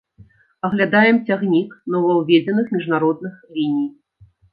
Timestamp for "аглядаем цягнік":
0.67-1.75